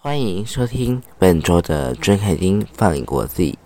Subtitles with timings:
[0.00, 3.56] 欢迎收听本周的《真凯丁放映国际》，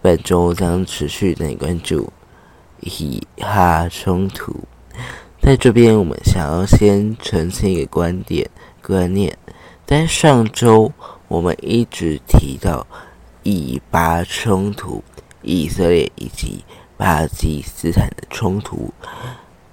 [0.00, 2.10] 本周将持续带你关注
[2.80, 4.56] 以哈冲突。
[5.42, 8.48] 在这边，我们想要先澄清一个观点
[8.82, 9.36] 观念，
[9.84, 10.90] 在上周
[11.26, 12.86] 我们一直提到
[13.42, 15.04] 以巴冲突、
[15.42, 16.64] 以色列以及
[16.98, 18.92] 巴基斯坦的冲突，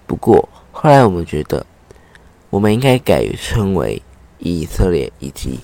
[0.08, 1.66] 不过后来我们觉得，
[2.50, 4.02] 我们应该改称为
[4.40, 5.60] 以色列以及。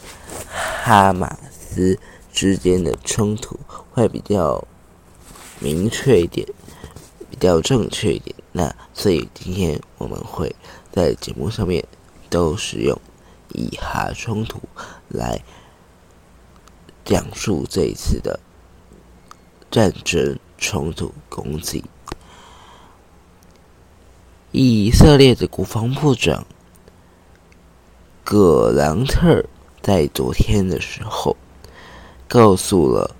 [0.84, 1.98] 哈马斯
[2.34, 3.58] 之间的冲突
[3.92, 4.68] 会比较
[5.60, 6.46] 明确一点，
[7.30, 8.36] 比较正确一点。
[8.52, 10.54] 那所以今天我们会
[10.92, 11.86] 在节目上面
[12.30, 13.00] 都使用
[13.50, 14.60] 以哈冲突
[15.08, 15.40] 来
[17.06, 18.40] 讲述这一次的
[19.70, 21.84] 战争冲突攻击。
[24.54, 26.46] 以色列的国防部长
[28.24, 29.44] 葛兰特。
[29.84, 31.36] 在昨天的时候，
[32.28, 33.16] 告诉了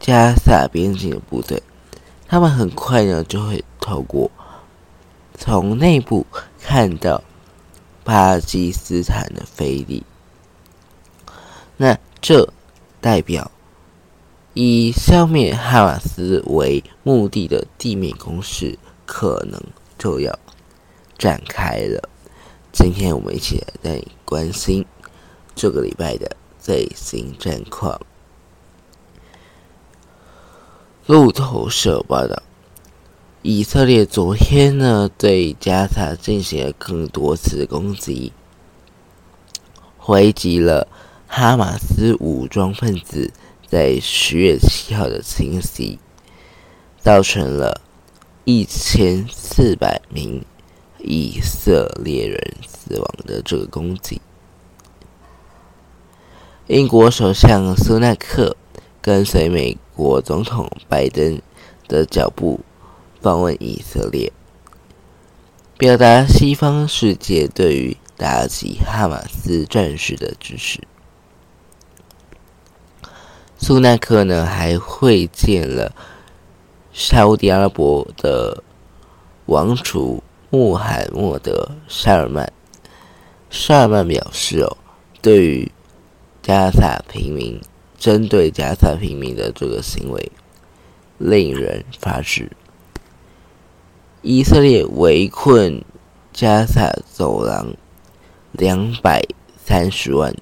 [0.00, 1.62] 加萨边境的部队，
[2.26, 4.30] 他们很快呢就会透过
[5.36, 6.26] 从内部
[6.58, 7.22] 看到
[8.02, 10.02] 巴基斯坦的飞力。
[11.76, 12.50] 那这
[13.02, 13.50] 代表
[14.58, 19.62] 以消灭哈马斯为目的的地面攻势可能
[19.98, 20.38] 就要
[21.18, 22.08] 展开了。
[22.72, 24.82] 今天我们一起来带关心
[25.54, 28.00] 这个礼拜的最新战况。
[31.04, 32.42] 路透社报道，
[33.42, 38.32] 以色列昨天呢对加沙进行了更多次攻击，
[39.98, 40.88] 回击了
[41.26, 43.30] 哈马斯武装分子
[43.68, 45.98] 在十月七号的侵袭，
[47.00, 47.80] 造成了
[48.44, 50.44] 一千四百名。
[51.08, 54.20] 以色列人死亡的这个攻击，
[56.66, 58.56] 英国首相苏纳克
[59.00, 61.40] 跟随美国总统拜登
[61.86, 62.58] 的脚步
[63.20, 64.32] 访问以色列，
[65.78, 70.80] 表达西方世界对于打击哈马斯战士的支持。
[73.58, 75.92] 苏纳克呢还会见了
[76.92, 78.62] 沙地阿拉伯的
[79.46, 80.22] 王储。
[80.48, 82.50] 穆罕默德·沙尔曼，
[83.50, 84.76] 沙尔曼表示：“哦，
[85.20, 85.72] 对于
[86.40, 87.60] 加萨平民
[87.98, 90.32] 针对加萨平民的这个行为，
[91.18, 92.48] 令人发指。
[94.22, 95.84] 以色列围困
[96.32, 97.74] 加萨走廊
[98.52, 99.20] 两百
[99.62, 100.32] 三十万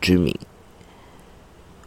[0.00, 0.34] 居民，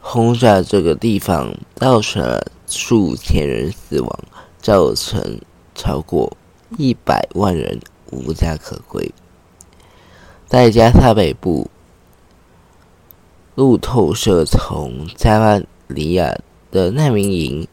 [0.09, 4.19] 轰炸这个地方，造成了数千人死亡，
[4.61, 5.41] 造成
[5.75, 6.37] 超过。”
[6.77, 7.77] 一百万人
[8.11, 9.13] 无家可归，
[10.47, 11.69] 在加沙北部，
[13.55, 16.37] 路透社从加拉利亚
[16.71, 17.67] 的难民营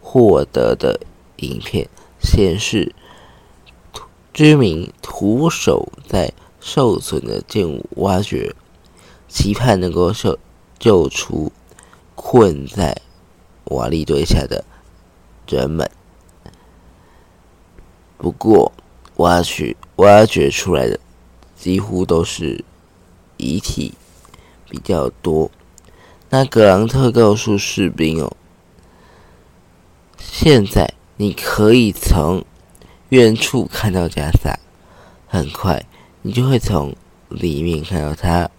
[0.00, 0.98] 获得的
[1.36, 1.88] 影片
[2.20, 2.92] 显示，
[4.34, 8.54] 居民徒手在受损的建物挖掘，
[9.28, 10.36] 期盼能够救
[10.78, 11.52] 救出
[12.28, 13.00] 混在
[13.66, 14.64] 瓦砾堆下的
[15.46, 15.88] 人们。
[18.18, 18.72] 不过，
[19.18, 20.98] 挖掘挖掘出来的
[21.54, 22.64] 几乎都是
[23.36, 23.94] 遗体
[24.68, 25.48] 比较多。
[26.28, 28.36] 那格兰特告诉士兵哦，
[30.18, 32.44] 现在你可以从
[33.10, 34.58] 远处看到加萨，
[35.28, 35.86] 很快
[36.22, 36.92] 你就会从
[37.28, 38.50] 里面看到他，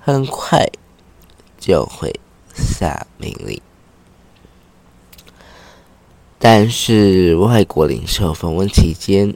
[0.00, 0.68] 很快
[1.60, 2.18] 就会
[2.58, 3.60] 下命令。
[6.38, 9.34] 但是，外国领袖访问期间，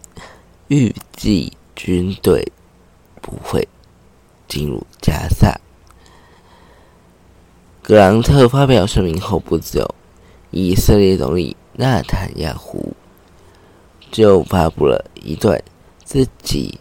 [0.69, 2.53] 预计军队
[3.21, 3.67] 不会
[4.47, 5.61] 进入加萨。
[7.83, 9.93] 格朗特发表声明后不久，
[10.51, 12.95] 以色列总理纳坦亚胡
[14.13, 15.61] 就发布了一段
[16.05, 16.79] 自己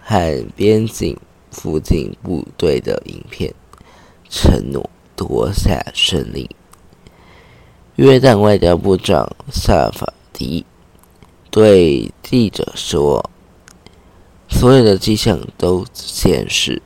[0.00, 1.14] 和边境
[1.50, 3.52] 附近部队的影片，
[4.30, 4.88] 承诺
[5.22, 6.50] 夺下胜利。
[7.94, 10.66] 约旦外交部长萨法迪
[11.50, 13.30] 对记者说
[14.50, 16.82] ：“所有的迹象都显示，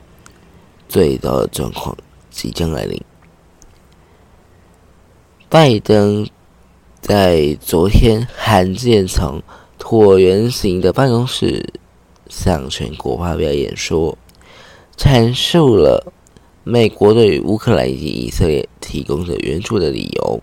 [0.87, 1.97] 最糟的状况
[2.29, 3.01] 即将来临。”
[5.49, 6.27] 拜登
[7.01, 9.41] 在昨天罕见从
[9.79, 11.73] 椭圆形的办公室
[12.27, 14.17] 向全国发表演说，
[14.97, 16.11] 阐述了
[16.69, 20.41] 美国对乌克兰以及以色列提供的援助的理由。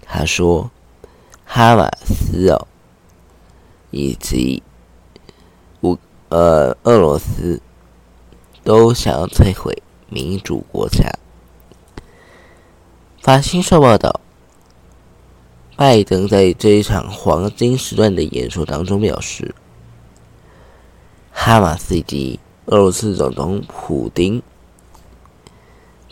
[0.00, 0.70] 他说
[1.44, 2.66] ：“哈马斯哦，
[3.90, 4.62] 以及
[5.82, 5.98] 乌
[6.30, 7.60] 呃俄罗斯
[8.64, 11.12] 都想要摧毁民主国家。
[13.20, 14.22] 法新社报道，
[15.76, 19.54] 拜登在这一场黄金时段的演说当中表示，
[21.30, 24.42] 哈马斯以及俄罗斯总统普京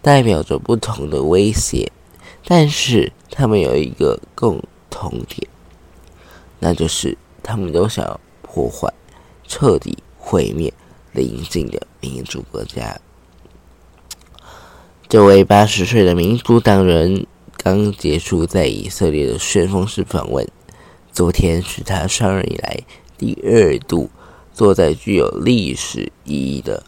[0.03, 1.93] 代表着不同的威胁，
[2.47, 5.49] 但是他们有一个共同点，
[6.59, 8.93] 那就是他们都想要破坏、
[9.47, 10.73] 彻底毁灭
[11.13, 12.99] 邻近的民主国家。
[15.09, 17.27] 这位八十岁的民主党人
[17.57, 20.47] 刚结束在以色列的旋风式访问，
[21.13, 22.81] 昨天是他上任以来
[23.19, 24.09] 第二度
[24.55, 26.85] 坐在具有历史意义的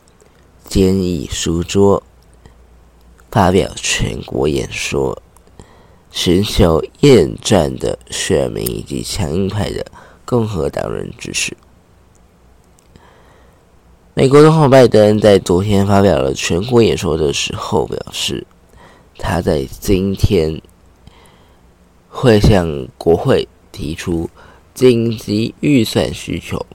[0.64, 2.02] 坚毅书桌，
[3.32, 5.22] 发表全国演说，
[6.10, 9.86] 寻求厌战的选民以及强硬派的
[10.26, 11.56] 共和党人支持。
[14.12, 18.46] 美国总统拜登在昨天发表了全国演说的时候表示，
[19.16, 20.60] 他在今天
[22.10, 24.28] 会向国会提出
[24.74, 26.66] 紧急预算需求，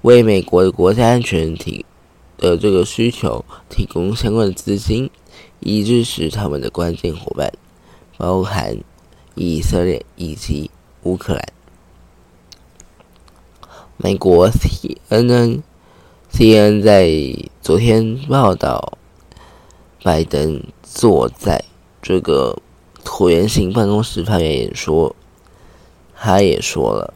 [0.00, 1.86] 为美国的国家安全提
[2.36, 5.08] 的这个需求提供相关的资金，
[5.60, 7.52] 以支持他们的关键伙伴，
[8.16, 8.78] 包含
[9.34, 10.70] 以色列以及
[11.02, 11.52] 乌克兰。
[13.96, 15.62] 美国 CNN。
[16.34, 17.10] CNN 在
[17.60, 18.96] 昨天报道，
[20.02, 21.62] 拜登坐在
[22.00, 22.56] 这个
[23.04, 25.14] 椭圆形办公室发表演说，
[26.16, 27.12] 他也说了，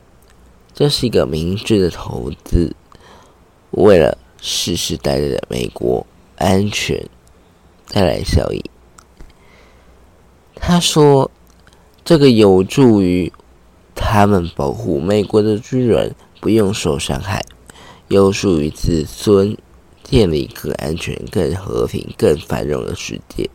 [0.74, 2.76] 这是一个明智的投资，
[3.70, 7.08] 为了世世代代的美国安全
[7.90, 8.62] 带来效益。
[10.54, 11.30] 他说，
[12.04, 13.32] 这个有助于
[13.94, 17.44] 他们保护美国的军人不用受伤害。
[18.08, 19.56] 有助于子孙，
[20.04, 23.50] 建立更安全、更和平、更繁荣的世界。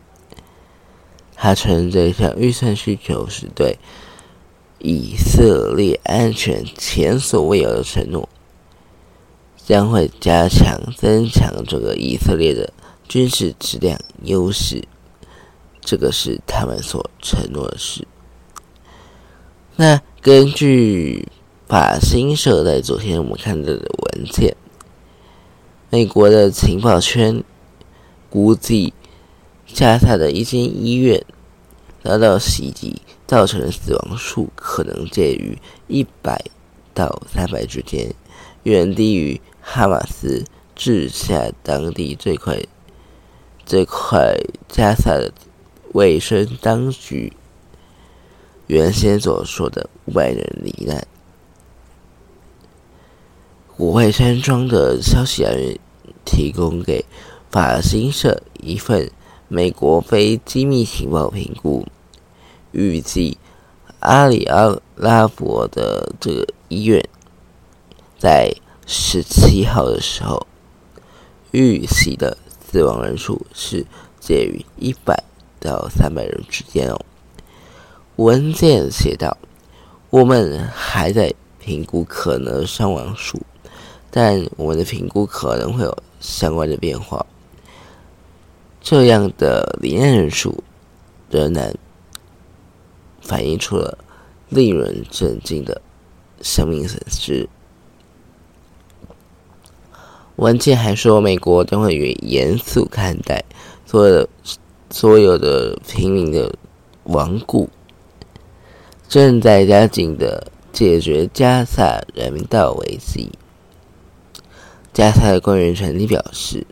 [1.34, 3.78] 他称这项预算需求是对
[4.78, 8.28] 以色列安全前所未有的承诺，
[9.56, 12.72] 将会加强、增强这个以色列的
[13.12, 14.82] 军事质量优势。
[15.82, 18.08] 这个是他们所承诺的事。
[19.76, 21.28] 那根据。
[21.68, 24.54] 法新社在昨天我们看到的文件，
[25.88, 27.42] 美国的情报圈
[28.28, 28.92] 估计，
[29.66, 31.24] 加萨的一间医院
[32.04, 36.44] 遭到袭击，造成的死亡数可能介于一百
[36.92, 38.14] 到三百之间，
[38.64, 40.44] 远低于哈马斯
[40.76, 42.62] 治下当地最快
[43.72, 44.36] 这块
[44.68, 45.32] 加萨的
[45.94, 47.32] 卫生当局
[48.66, 51.06] 原先所说的五百人罹难。
[53.74, 55.78] 国会山庄的消息来源
[56.22, 57.02] 提供给
[57.50, 59.10] 法新社一份
[59.48, 61.86] 美国非机密情报评估，
[62.72, 63.38] 预计
[64.00, 67.02] 阿里阿拉伯的这个医院
[68.18, 68.54] 在
[68.86, 70.46] 十七号的时候
[71.52, 72.36] 预期的
[72.72, 73.84] 死亡人数是
[74.18, 75.22] 介于一百
[75.60, 76.98] 到三百人之间哦。
[78.16, 79.36] 文件写道
[80.08, 83.38] ：“我们还在评估可能伤亡数。”
[84.10, 87.24] 但我们的评估可能会有相关的变化。
[88.80, 90.64] 这样的罹难人数
[91.30, 91.74] 仍然
[93.20, 93.98] 反映出了
[94.48, 95.78] 令人震惊的
[96.40, 97.46] 生命损失。
[100.42, 103.44] 文件还说，美国将会严肃看待
[103.86, 104.28] 所有的
[104.90, 106.52] 所有的平民的
[107.04, 107.70] 亡故，
[109.08, 113.30] 正在加紧的解决加萨人民道危机。
[114.92, 116.66] 加沙的官员传体表示，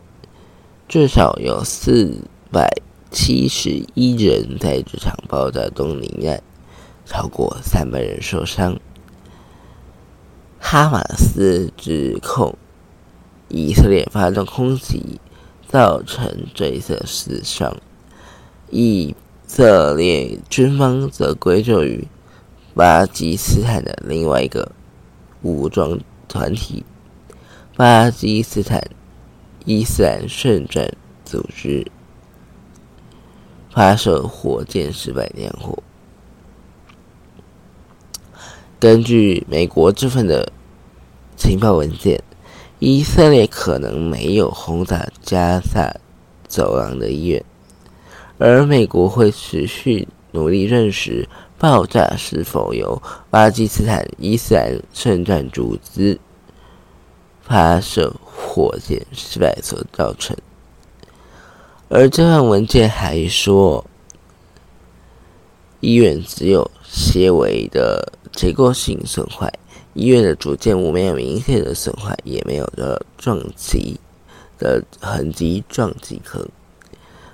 [0.89, 2.69] 至少有四百
[3.09, 6.43] 七十一人在这场爆炸中罹难，
[7.05, 8.77] 超过三百人受伤。
[10.59, 12.53] 哈马斯指控
[13.53, 15.19] 以色列发动空袭，
[15.67, 17.75] 造成这一次死伤。
[18.69, 19.13] 以
[19.45, 22.07] 色列军方则归咎于
[22.73, 24.71] 巴基斯坦的另外一个
[25.41, 26.85] 武装团体。
[27.75, 28.81] 巴基斯坦
[29.65, 31.85] 伊斯兰圣战组织
[33.69, 35.81] 发射火箭失败点火。
[38.79, 40.51] 根据美国这份的
[41.35, 42.23] 情报文件，
[42.83, 45.95] 以色列可能没有轰炸加萨
[46.47, 47.45] 走廊的医院，
[48.39, 56.19] 而美国会持续努力认识爆炸是否由巴基斯坦伊斯兰圣战组织
[57.43, 60.35] 发射火箭失败所造成。
[61.87, 63.85] 而这份文件还说，
[65.81, 69.53] 医院只有些微的结构性损坏，
[69.93, 73.99] 医院的主建物没有明显的损坏，也没有的撞击
[74.57, 76.47] 的痕迹撞击坑。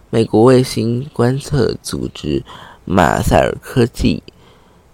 [0.10, 2.44] 美国卫星观测组织
[2.86, 4.24] 马塞尔科技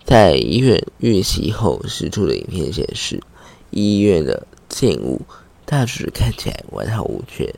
[0.03, 3.21] 在医院运行后释出的影片显示，
[3.69, 5.21] 医院的建物
[5.65, 7.53] 大致看起来完好无缺。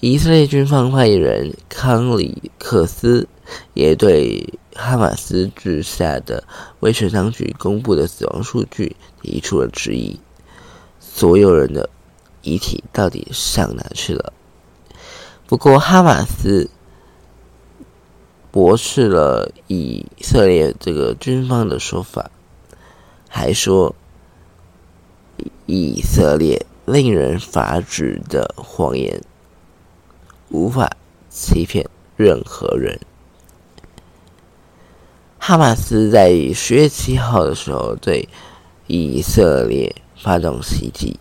[0.00, 3.26] 以色列军方发言人康里克斯
[3.74, 6.44] 也对哈马斯治下的
[6.78, 10.20] 卫生当局公布的死亡数据提出了质疑：
[11.00, 11.90] 所有人的
[12.42, 14.32] 遗体到底上哪去了？
[15.48, 16.70] 不过，哈马斯
[18.52, 22.30] 驳斥了以色列这个军方的说法，
[23.28, 23.96] 还说
[25.66, 29.20] 以色列令人发指的谎言
[30.50, 30.96] 无法
[31.28, 31.84] 欺骗
[32.16, 33.00] 任何人。
[35.48, 38.28] 哈马斯在十月七号的时候对
[38.86, 41.18] 以色列发动袭击，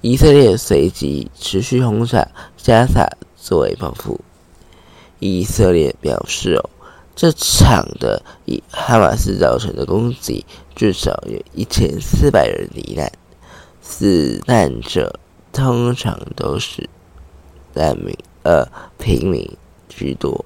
[0.00, 2.26] 以色列随即持续轰炸
[2.56, 3.06] 加萨。
[3.36, 4.18] 作为报复，
[5.18, 6.70] 以色列表示：“哦，
[7.14, 13.12] 这场的以哈马斯造成的攻击，至少有一千四百人罹难，
[13.82, 15.20] 死难者
[15.52, 16.88] 通常都是
[17.74, 19.46] 难民，呃，平民
[19.86, 20.42] 居多。”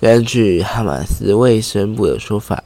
[0.00, 2.62] 根据哈马斯卫生部的说法，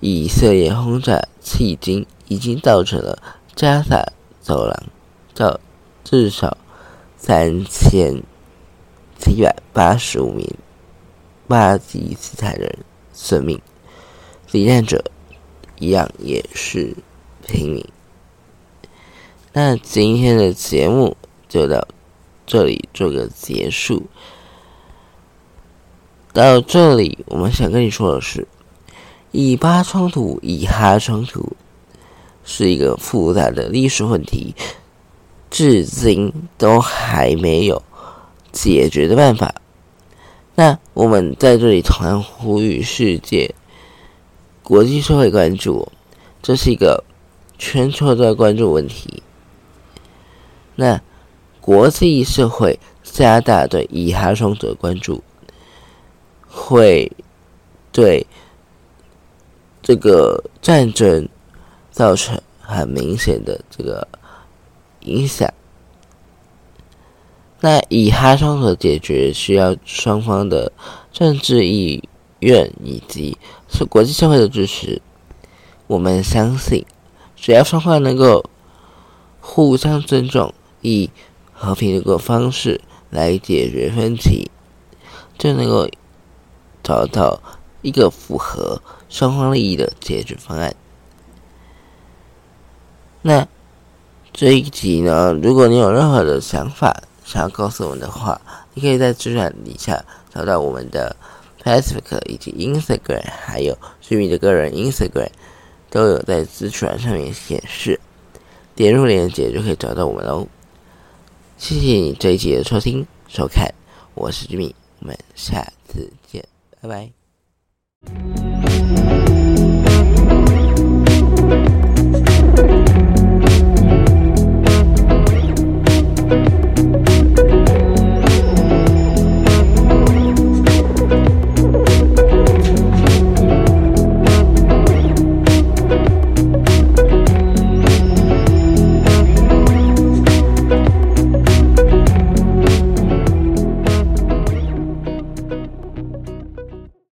[0.00, 3.22] 以色列轰炸迄今已经造成了
[3.54, 4.82] 加萨走廊
[5.34, 5.60] 造
[6.04, 6.56] 至少。
[7.24, 8.20] 三千
[9.16, 10.44] 七百八十五名
[11.46, 12.78] 巴基斯坦人
[13.12, 13.60] 损命，
[14.50, 15.04] 罹难者
[15.78, 16.96] 一样也是
[17.46, 17.86] 平民。
[19.52, 21.16] 那今天的节目
[21.48, 21.86] 就到
[22.44, 24.02] 这里做个结束。
[26.32, 28.46] 到这里，我们想跟你说的是，
[29.32, 31.56] 以巴冲突、以哈冲突
[32.44, 34.54] 是一个复杂的历史问题。
[35.50, 37.82] 至今都还没有
[38.50, 39.54] 解决的办法。
[40.54, 43.54] 那我们在这里同样呼吁世界、
[44.62, 45.92] 国际社会关注，
[46.40, 47.04] 这是一个
[47.58, 49.22] 全球的关注问题。
[50.74, 50.98] 那
[51.60, 55.22] 国际社会加大对以哈冲突的关注，
[56.52, 57.10] 会
[57.90, 58.26] 对
[59.82, 61.28] 这个战争
[61.90, 64.06] 造成很明显的这个。
[65.04, 65.52] 影响。
[67.58, 70.70] 那以哈冲突解决需要双方的
[71.12, 73.36] 政治意愿以及
[73.68, 75.02] 是国际社会的支持。
[75.88, 76.86] 我们相信，
[77.34, 78.48] 只要双方能够
[79.40, 81.10] 互相尊重，以
[81.52, 82.80] 和平的个方式
[83.10, 84.52] 来解决分歧，
[85.36, 85.88] 就能够
[86.82, 87.40] 找到
[87.82, 90.74] 一个符合双方利益的解决方案。
[93.22, 93.46] 那。
[94.34, 98.40] 这一集呢，如果你有任何的想法想要告诉我们的话，
[98.72, 101.14] 你可以在资讯底下找到我们的
[101.62, 105.28] Facebook 以及 Instagram，还有居民的个人 Instagram
[105.90, 108.00] 都有在资讯上面显示，
[108.74, 110.48] 点入链接就可以找到我们喽。
[111.58, 113.70] 谢谢你这一集的收听收看，
[114.14, 116.42] 我是居民，我们下次见，
[116.82, 118.61] 拜拜。